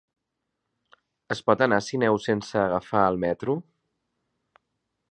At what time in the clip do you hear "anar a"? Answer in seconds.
1.67-1.85